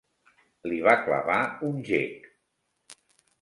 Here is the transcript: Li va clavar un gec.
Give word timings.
Li 0.71 0.79
va 0.87 0.95
clavar 1.01 1.37
un 1.69 1.77
gec. 1.91 2.27